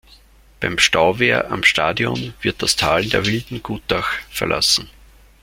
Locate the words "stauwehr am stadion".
0.79-2.33